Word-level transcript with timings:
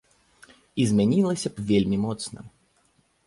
І 0.83 0.85
змянілася 0.91 1.49
б 1.57 1.67
вельмі 1.71 1.97
моцна. 2.05 2.39